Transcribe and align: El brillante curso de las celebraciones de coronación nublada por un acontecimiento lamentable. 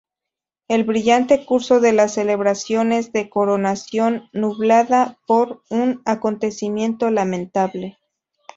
El 0.67 0.83
brillante 0.83 1.45
curso 1.45 1.79
de 1.79 1.93
las 1.93 2.15
celebraciones 2.15 3.11
de 3.13 3.29
coronación 3.29 4.29
nublada 4.33 5.19
por 5.27 5.61
un 5.69 6.01
acontecimiento 6.05 7.11
lamentable. 7.11 7.99